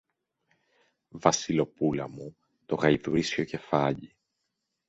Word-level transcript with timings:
Βασιλοπούλα 1.09 2.07
μου, 2.09 2.35
το 2.65 2.75
γαϊδουρίσιο 2.75 3.43
κεφάλι! 3.43 4.15